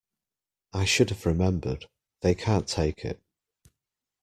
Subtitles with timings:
[0.73, 1.85] I should have remembered,
[2.21, 3.21] they can't take it.